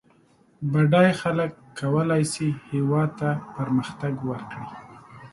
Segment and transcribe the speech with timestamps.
[0.71, 4.67] بډای خلک کولای سي هېواد ته پرمختګ ورکړي